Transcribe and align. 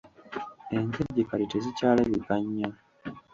Enkejje 0.77 1.21
kati 1.29 1.45
tezikyalabika 1.51 2.33
nnyo. 2.43 2.69